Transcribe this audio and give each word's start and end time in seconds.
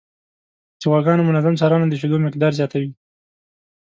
د 0.79 0.81
غواګانو 0.91 1.27
منظم 1.29 1.53
څارنه 1.59 1.85
د 1.89 1.93
شیدو 2.01 2.17
مقدار 2.25 2.51
زیاتوي. 2.59 2.91